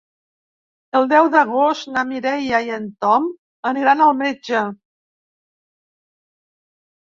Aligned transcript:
El 0.99 1.03
deu 1.09 1.27
d'agost 1.35 1.91
na 1.97 2.03
Mireia 2.13 2.61
i 2.69 2.73
en 2.77 2.87
Tom 3.05 3.27
aniran 3.73 4.03
al 4.07 4.17
metge. 4.23 4.63